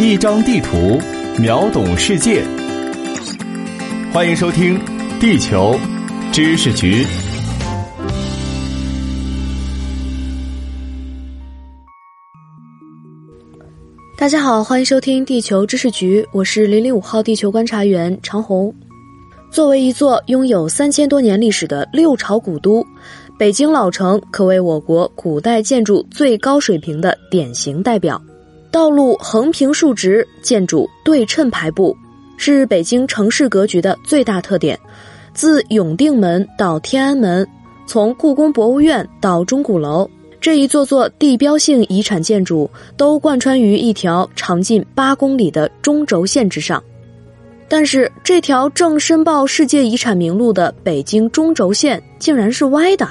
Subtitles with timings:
[0.00, 0.96] 一张地图，
[1.40, 2.40] 秒懂世界。
[4.12, 4.78] 欢迎收听
[5.20, 5.74] 《地球
[6.30, 7.04] 知识局》。
[14.16, 18.72] 大家好，欢迎收听《地球知识局》，我是零零五号地球观察员长虹。
[19.50, 22.86] 作为一座拥有三千多年历史的六朝古都，
[23.36, 28.22] 北京老城可谓我国古代建筑最高水平的典型代表。
[28.70, 31.96] 道路横平竖直，建筑对称排布，
[32.36, 34.78] 是北京城市格局的最大特点。
[35.32, 37.46] 自永定门到天安门，
[37.86, 40.08] 从故宫博物院到钟鼓楼，
[40.40, 46.82] 这一座座地标性遗产建筑都贯穿于一条长近八公里的中轴线之上。
[47.68, 53.08] 但是，这条正申报世界遗产名录的北京中轴线竟然是歪的，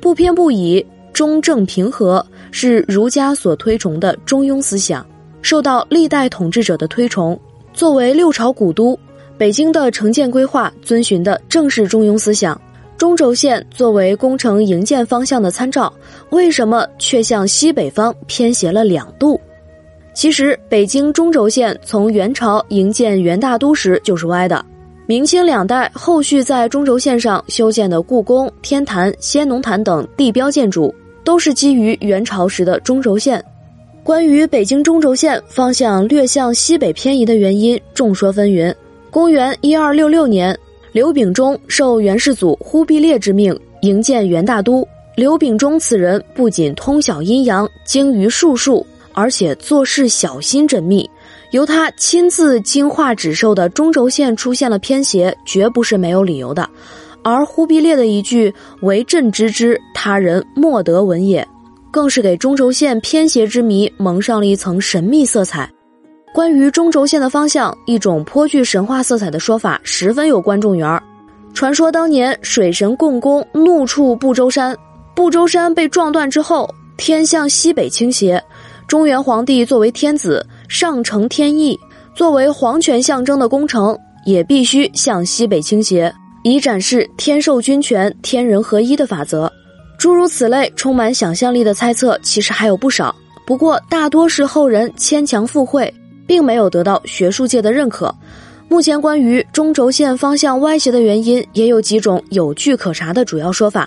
[0.00, 5.04] 不偏不倚，中正平和，是儒家所推崇的中庸思想，
[5.42, 7.38] 受到历代统治者的推崇。
[7.72, 8.98] 作为六朝古都，
[9.38, 12.60] 北京的城建规划遵循的正是中庸思想。
[12.96, 15.90] 中轴线作为工程营建方向的参照，
[16.30, 19.40] 为什么却向西北方偏斜了两度？
[20.12, 24.62] 其实，北京中轴线从元朝营建元大都时就是歪的。
[25.06, 33.42] 明清两代后续在中轴线上修建的故宫、天坛、先农坛等地标建筑，都是基于元朝时的中轴线。
[34.02, 38.74] 关于北京中轴线方向略向西北偏移的原因，众说纷纭。
[39.10, 40.58] 公元一二六六年，
[40.92, 44.86] 刘秉忠受元世祖忽必烈之命营建元大都。
[45.16, 48.86] 刘秉忠此人不仅通晓阴阳，精于术数。
[49.12, 51.10] 而且做事小心缜密，
[51.50, 56.70] 由他亲自精画指授的中轴线出现了偏斜，绝不是没有理由的。
[57.22, 61.46] 而忽必烈的一句“唯朕知之，他人莫得闻也”，
[61.90, 65.70] 更是给中轴线偏斜之谜蒙上了一层神秘色彩。
[66.32, 71.02] 关于中轴线的方向，一种颇具神话色彩的说法十分有观众缘儿。
[71.52, 74.76] 传说当年水神共工怒触不周山，
[75.14, 78.42] 不周山被撞断之后，天向西北倾斜。
[78.86, 81.78] 中原皇帝作为天子，上承天意，
[82.14, 86.12] 作为皇权象征的工程，也必须向西北倾斜，
[86.42, 89.50] 以展示天授君权、天人合一的法则。
[89.98, 93.14] 诸如此类充满想象力的猜测，其实还有不少，
[93.46, 95.92] 不过大多是后人牵强附会，
[96.26, 98.14] 并没有得到学术界的认可。
[98.66, 103.86] 目前关于中轴线方向歪斜的原因，也有几种有据可查的主要说法。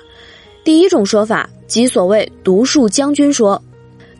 [0.63, 3.59] 第一种说法即所谓“独树将军说”。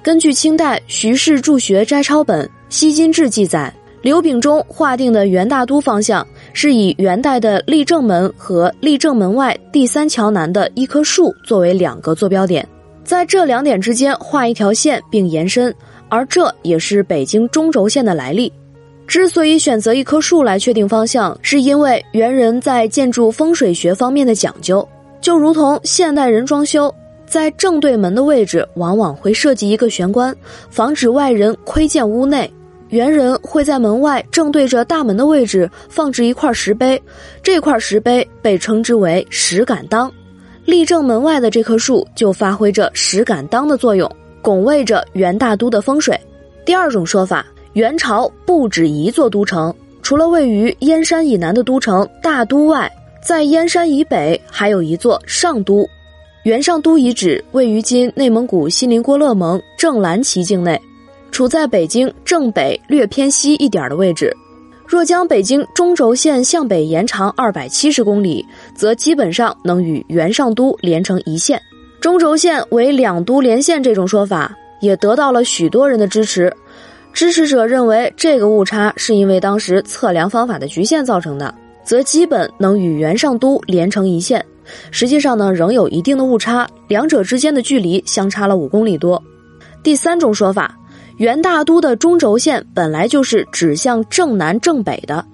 [0.02, 12.68] 根据清代徐氏著学摘抄本《西津志》记载，刘秉忠划定的元大都方向是以元代的立正门和立正门外第三桥南的一棵树作为两个坐标点，
[13.06, 15.74] 在这两点之间画一条线并延伸，
[16.09, 18.52] 而这也是北京中轴线的来历。
[19.08, 24.86] 之所以选择一棵树来确定方向，是因为元人在建筑风水学方面的讲究，
[25.22, 26.94] 就如同现代人装修。
[27.25, 30.36] 在正对门的位置，往往会设计一个玄关，
[30.69, 32.52] 防止外人窥见屋内。
[32.94, 37.02] 元人会在门外正对着大门的位置放置一块石碑，
[37.42, 40.12] 这块石碑被称之为石敢当。
[40.64, 44.08] 立正门外的这棵树就发挥着石敢当的作用，
[44.44, 46.16] 拱卫着元大都的风水。
[46.64, 47.44] 第二种说法，
[47.74, 49.74] 元朝不止一座都城，
[50.04, 52.88] 除了位于燕山以南的都城大都外，
[53.25, 55.84] 在燕山以北还有一座上都。
[56.44, 60.80] 元上都遗址位于今内蒙古锡林郭勒盟正蓝旗境内，
[61.34, 64.32] 处在北京正北略偏西一点的位置。
[64.86, 68.46] 若将北京中轴线向北延长二百七十公里，
[68.76, 71.60] 则基本上能与元上都连成一线。
[72.00, 76.54] 中轴线为两都连线这种说法也得到了许多人的支持。
[77.14, 84.46] 支持者认为，这个误差是因为当时测量方法的局限造成的，则基本能与元上都连成一线。
[84.92, 89.22] 实际上呢，仍有一定的误差，两者之间的距离相差了五公里多。
[89.82, 90.78] 第三种说法，
[91.18, 95.25] 元大都的中轴线本来就是指向正南正北的，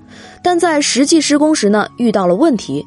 [0.43, 2.85] 但在实际施工时呢，遇到了问题。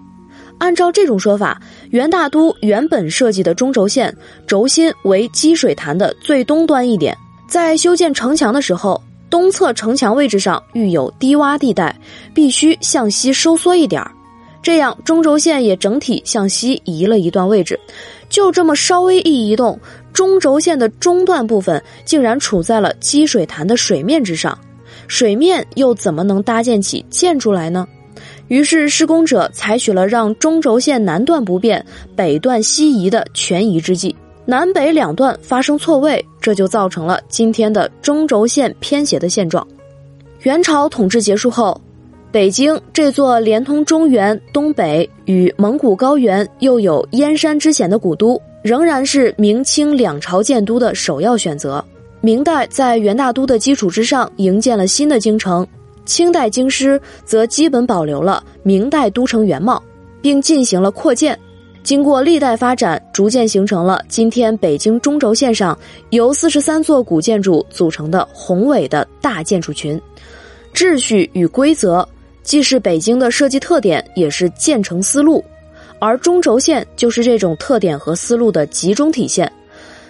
[0.59, 1.61] 按照这种说法，
[1.91, 4.15] 元大都原本设计的中轴线
[4.47, 7.17] 轴心为积水潭的最东端一点，
[7.49, 11.99] 在修建城墙的时候，东侧城墙位置上遇有低洼地带，
[12.33, 14.13] 必须向西收缩一点儿。
[14.63, 17.79] 这样，中轴线也整体向西移了一段位置，
[18.29, 19.79] 就这么稍微一移动，
[20.13, 24.57] 中轴线的中段部分竟然处在了积水潭的水面之上，
[25.09, 27.87] 水面又怎么能搭建起建筑来呢？
[28.49, 34.15] 于是施工者采取了让中轴线南段不变，北段西移的权宜之计。
[34.45, 39.67] 南北两段发生错位，这就造成了今天的中轴线偏斜的现状。
[40.41, 41.81] 元朝统治结束后，
[42.33, 51.85] 北京这座连通中原、东北与蒙古高原又有燕山之险的古都，仍然是明清两朝建都的首要选择。
[52.23, 55.67] 明代在元大都的基础之上营建了新的京城，
[56.07, 59.83] 清代京师则基本保留了明代都城原貌，
[60.23, 61.39] 并进行了扩建。
[61.83, 70.01] 经过历代发展，逐渐形成了今天北京中轴线上由四十三座古建筑组成的宏伟的大建筑群。
[70.73, 72.09] 秩序与规则
[72.43, 75.45] 既是北京的设计特点，也是建成思路，
[75.99, 79.51] 而中轴线就是这种特点和思路的集中体现。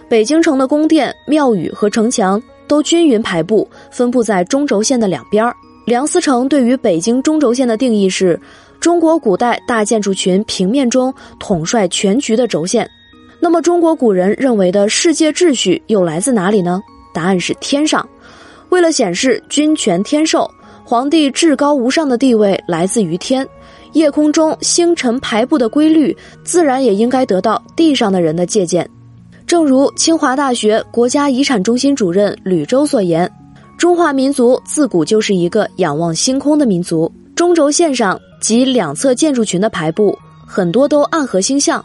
[0.08, 5.52] 北京城的宫殿、庙宇和城墙都均匀排布，分布在中轴线的两边
[5.86, 8.38] 梁思成对于北京中轴线的定义是：
[8.78, 12.88] 中国古代大建筑群平面中统帅全局的轴线。
[13.40, 16.80] 那么，中国古人认为的世界秩序又来自哪里呢？
[17.12, 18.08] 答案是天上。
[18.68, 20.48] 为了显示君权天授，
[20.84, 23.46] 皇帝至高无上的地位来自于天，
[23.92, 28.88] 夜空中星辰排布的规律，自然也应该得到地上的人的借鉴。
[29.46, 33.30] 正如清华大学国家遗产中心主任吕周所言，
[33.76, 37.10] 中华民族自古就是一个仰望星空的民族。
[37.34, 41.84] 中轴线上及两侧建筑群的排布，很多都暗合星象，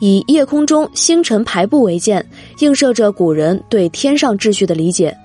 [0.00, 2.24] 以夜空中星辰排布为鉴，
[2.58, 5.16] 映射着古人对天上秩序的理解。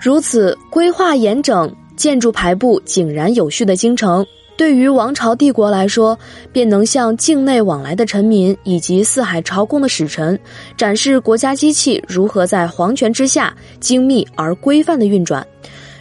[0.00, 4.24] 如此规划严整、建筑排布井然有序的京城。
[4.56, 6.18] 对于王朝帝国来说，
[6.50, 10.38] 便能向境内往来的臣民以及四海朝贡的使臣，
[10.78, 15.46] 展示国家机器如何在皇权之下精密而规范的运转，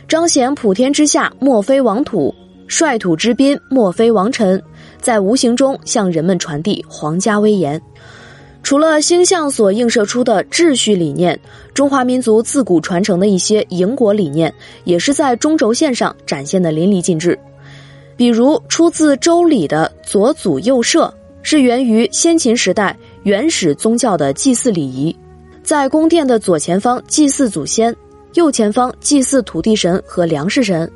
[0.07, 2.33] 彰显普天之下莫非王土，
[2.65, 4.61] 率土之滨莫非王臣，
[5.01, 7.81] 在无形中向人们传递皇家威严。
[8.65, 11.39] 除了星象所映射出的秩序理念，
[11.71, 14.51] 中华民族自古传承的一些营国理念，
[14.85, 17.37] 也是在中轴线上展现的淋漓尽致。
[18.17, 21.13] 比如出自《周礼》的左祖右社，
[21.43, 25.15] 是源于先秦时代原始宗教的祭祀礼仪，
[25.61, 27.95] 在宫殿的左前方祭祀祖先，
[28.33, 30.91] 右前方祭祀土地神和粮食神。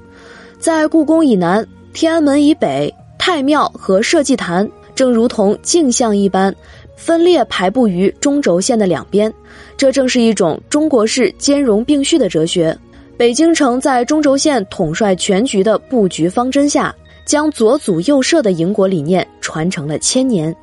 [0.57, 1.63] 在故宫以南、
[1.93, 6.53] 天安门以北，太庙和社稷坛正如同镜像一般，
[6.99, 9.33] 分列排布于中轴线的两边。
[9.77, 12.77] 这正是一种中国式兼容并蓄的哲学。
[13.17, 16.93] 北京城在中轴线统帅全局的布局方针下。
[17.25, 20.55] 将左祖右社的营国理念传承了千年。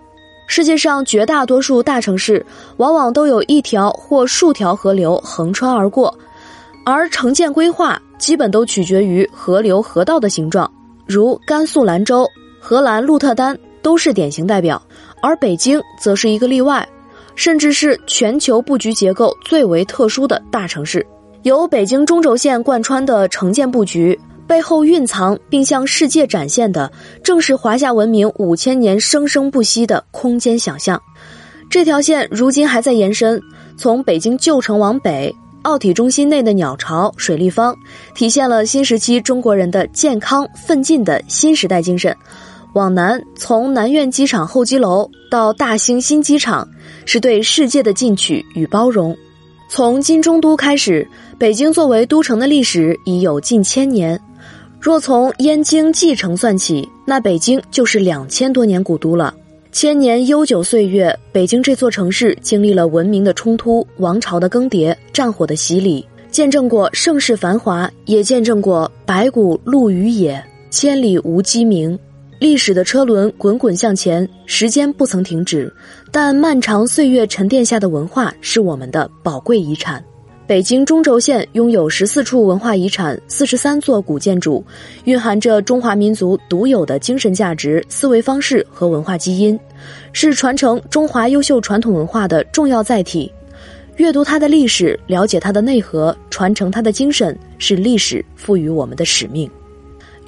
[0.48, 2.44] 世界上绝大多数大城市
[2.78, 6.12] 往往都有一条或数条河流横穿而过，
[6.84, 10.68] 而城建规划基本都取决于河流河道的形状，
[11.06, 12.28] 如甘肃兰州、
[12.58, 14.82] 荷兰鹿特丹都是典型代表，
[15.20, 16.88] 而北京则是一个例外，
[17.34, 21.06] 甚至是全球布局结构最为特殊的大城市。
[21.42, 24.18] 由北京中轴线贯穿的城建布局。
[24.48, 26.88] 背后蕴藏并向世界展现的，
[27.20, 31.02] 正是华夏文明五千年生生不息的空间想象。
[31.68, 33.42] 这条线如今还在延伸，
[33.76, 37.76] 从北京旧城往北，奥体中心内的鸟巢、水立方，
[38.14, 42.14] 体现了新时期中国人的健康奋进的新时代精神；
[42.76, 46.68] 往南，从南苑机场候机楼到大兴新机场，
[47.06, 49.16] 是对世界的进取与包容。
[49.66, 51.08] 从金中都开始，
[51.38, 54.20] 北京作为都城的历史已有近千年。
[54.78, 59.32] 若从燕京继承算起，那北京就是两千多年古都了。
[59.72, 71.98] 千年悠久岁月，北京这座城市经历了文明的冲突、王朝的更迭、战火的洗礼，见证过盛世繁华，也见证过白骨露于野，千里无鸡鸣。
[72.38, 75.72] 历史的车轮滚滚向前，时间不曾停止，
[76.10, 80.04] 但漫长岁月沉淀下的文化是我们的宝贵遗产。
[80.46, 84.62] 北京中轴线拥有十四处文化遗产、四十三座古建筑，
[85.04, 89.58] 蕴含着中华民族独有的精神价值、思维方式和文化基因，
[90.12, 93.32] 是传承中华优秀传统文化的重要载体。
[93.96, 99.50] 阅读它的历史，了解它的内核，传承它的精神，是历史赋予我们的使命。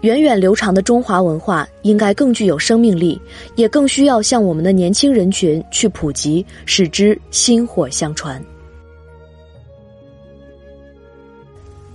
[0.03, 3.21] 源远流长的中华文化应该更具有生命力，
[3.57, 8.43] 也更需要向我们的年轻人群去普及，使之薪火相传。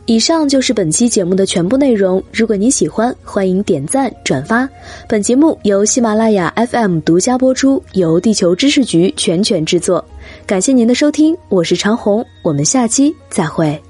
[0.05, 2.21] 以上就是本期节目的全部内容。
[2.33, 4.67] 如果您喜欢，欢迎点赞转发。
[5.07, 10.03] 本节目由喜马拉雅 FM 独家播出，由地球知识局全权制作。
[10.45, 13.81] 感谢您的收听，我是长虹，我们下期再会。